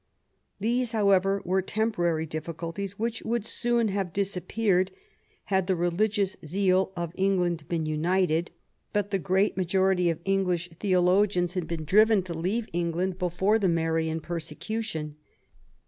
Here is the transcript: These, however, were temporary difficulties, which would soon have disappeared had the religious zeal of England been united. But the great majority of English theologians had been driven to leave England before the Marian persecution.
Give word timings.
These, 0.59 0.93
however, 0.93 1.43
were 1.45 1.61
temporary 1.61 2.25
difficulties, 2.25 2.97
which 2.97 3.21
would 3.21 3.45
soon 3.45 3.89
have 3.89 4.11
disappeared 4.11 4.89
had 5.43 5.67
the 5.67 5.75
religious 5.75 6.35
zeal 6.43 6.91
of 6.95 7.11
England 7.13 7.65
been 7.69 7.85
united. 7.85 8.49
But 8.93 9.11
the 9.11 9.19
great 9.19 9.55
majority 9.57 10.09
of 10.09 10.19
English 10.25 10.71
theologians 10.79 11.53
had 11.53 11.67
been 11.67 11.85
driven 11.85 12.23
to 12.23 12.33
leave 12.33 12.67
England 12.73 13.19
before 13.19 13.59
the 13.59 13.69
Marian 13.69 14.21
persecution. 14.21 15.17